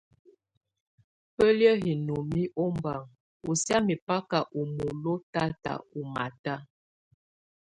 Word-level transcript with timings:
Belie 1.35 1.73
Inomi 1.91 2.43
ombanŋ 2.63 3.01
ɔ 3.49 3.51
sia 3.61 3.77
mɛbaka 3.87 4.39
ɔ 4.57 4.59
mɔlɔ 4.75 5.13
tata 5.33 5.71
ɔ 5.97 5.99
mata. 6.13 6.55